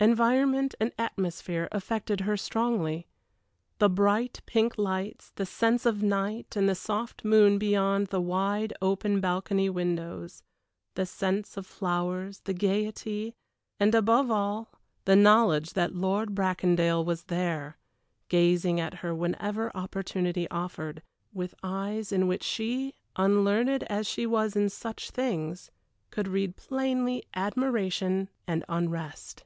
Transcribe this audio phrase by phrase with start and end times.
[0.00, 3.08] Environment and atmosphere affected her strongly.
[3.80, 8.72] The bright pink lights, the sense of night and the soft moon beyond the wide
[8.80, 10.44] open balcony windows,
[10.94, 13.34] the scents of flowers, the gayety,
[13.80, 14.70] and, above all,
[15.04, 17.76] the knowledge that Lord Bracondale was there,
[18.28, 21.02] gazing at her whenever opportunity offered,
[21.32, 25.72] with eyes in which she, unlearned as she was in such things,
[26.12, 29.44] could read plainly admiration and unrest.